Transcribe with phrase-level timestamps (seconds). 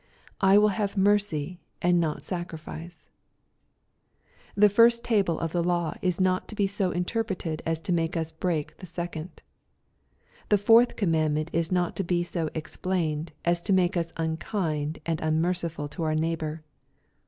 [0.41, 3.11] "I will have mercy and not sacrifice."
[4.55, 8.17] The first table of the law is not to be so interpreted as to make
[8.17, 9.43] us break the second.
[10.49, 14.97] The fourth commandment is not to be so ex plained, as to make us unkind
[15.05, 16.63] and unmerciful to our neighbor.